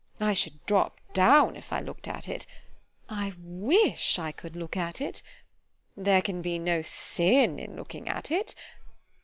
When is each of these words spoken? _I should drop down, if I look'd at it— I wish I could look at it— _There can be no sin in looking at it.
_I 0.25 0.33
should 0.33 0.65
drop 0.65 0.99
down, 1.13 1.55
if 1.55 1.71
I 1.71 1.79
look'd 1.79 2.07
at 2.07 2.27
it— 2.27 2.47
I 3.07 3.33
wish 3.37 4.17
I 4.17 4.31
could 4.31 4.55
look 4.55 4.75
at 4.75 4.99
it— 4.99 5.21
_There 5.95 6.23
can 6.23 6.41
be 6.41 6.57
no 6.57 6.81
sin 6.81 7.59
in 7.59 7.75
looking 7.75 8.09
at 8.09 8.31
it. 8.31 8.55